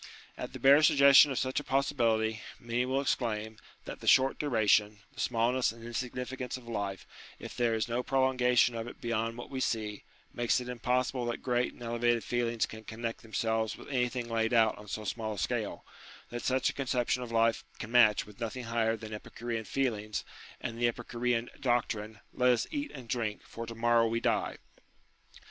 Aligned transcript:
At 0.35 0.51
the 0.53 0.59
bare 0.59 0.81
suggestion 0.81 1.29
of 1.29 1.37
such 1.37 1.59
a 1.59 1.63
possibility, 1.63 2.41
many 2.59 2.87
will 2.87 3.01
exclaim, 3.01 3.57
that 3.85 3.99
the 3.99 4.07
short 4.07 4.39
duration, 4.39 5.01
the 5.13 5.19
smallness 5.19 5.71
and 5.71 5.83
insignificance 5.85 6.57
of 6.57 6.67
life, 6.67 7.05
if 7.37 7.55
there 7.55 7.75
is 7.75 7.87
no 7.87 8.01
prolongation 8.01 8.73
of 8.73 8.87
it 8.87 8.99
beyond 8.99 9.37
what 9.37 9.51
we 9.51 9.59
see, 9.59 10.03
makes 10.33 10.59
it 10.59 10.67
impossible 10.67 11.25
that 11.27 11.43
great 11.43 11.73
and 11.73 11.83
elevated 11.83 12.23
feelings 12.23 12.65
can 12.65 12.83
connect 12.83 13.21
themselves 13.21 13.77
with 13.77 13.89
anything 13.89 14.27
laid 14.27 14.53
out 14.55 14.75
on 14.79 14.87
so 14.87 15.03
small 15.03 15.35
a 15.35 15.37
scale: 15.37 15.85
that 16.31 16.41
such 16.41 16.71
a 16.71 16.73
conception 16.73 17.21
of 17.21 17.31
life 17.31 17.63
can 17.77 17.91
match 17.91 18.25
with 18.25 18.39
nothing 18.39 18.63
higher 18.63 18.97
than 18.97 19.13
Epicurean 19.13 19.65
feelings, 19.65 20.25
and 20.59 20.79
the 20.81 20.87
Epicurean 20.87 21.47
doctrine" 21.59 22.21
Let 22.33 22.49
us 22.49 22.67
eat 22.71 22.89
and 22.91 23.07
drink, 23.07 23.43
for 23.43 23.67
to 23.67 23.75
morrow 23.75 24.07
we 24.07 24.19
die." 24.19 24.57